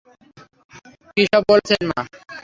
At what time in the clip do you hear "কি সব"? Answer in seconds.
1.13-1.41